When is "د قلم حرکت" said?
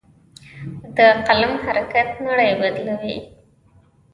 0.95-2.09